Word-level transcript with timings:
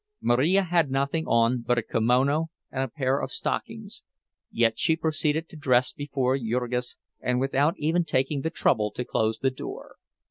Marija 0.19 0.63
had 0.63 0.89
nothing 0.89 1.27
on 1.27 1.61
but 1.61 1.77
a 1.77 1.83
kimono 1.83 2.45
and 2.71 2.83
a 2.83 2.87
pair 2.87 3.19
of 3.21 3.29
stockings; 3.29 4.01
yet 4.49 4.79
she 4.79 4.95
proceeded 4.95 5.47
to 5.47 5.55
dress 5.55 5.93
before 5.93 6.35
Jurgis, 6.35 6.97
and 7.19 7.39
without 7.39 7.75
even 7.77 8.03
taking 8.03 8.41
the 8.41 8.49
trouble 8.49 8.89
to 8.93 9.05
close 9.05 9.37
the 9.37 9.51
door. 9.51 9.97